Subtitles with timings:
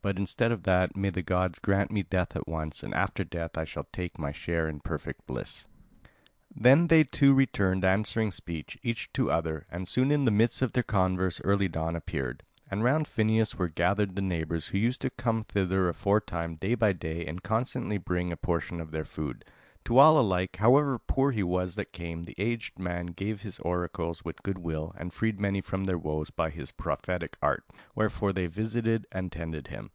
[0.00, 3.58] But instead of that, may the god grant me death at once, and after death
[3.58, 5.66] I shall take my share in perfect bliss."
[6.54, 10.72] Then they two returned answering speech, each to other, and soon in the midst of
[10.72, 15.10] their converse early dawn appeared; and round Phineus were gathered the neighbours who used to
[15.10, 19.44] come thither aforetime day by day and constantly bring a portion of their food.
[19.84, 24.22] To all alike, however poor he was that came, the aged man gave his oracles
[24.22, 27.64] with good will, and freed many from their woes by his prophetic art;
[27.94, 29.92] wherefore they visited and tended him.